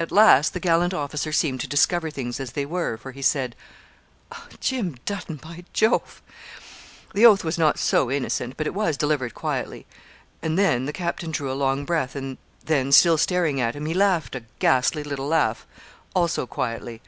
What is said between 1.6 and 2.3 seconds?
to discover